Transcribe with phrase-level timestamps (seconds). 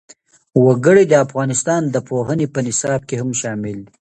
[0.65, 3.93] وګړي د افغانستان د پوهنې په نصاب کې هم شامل دي.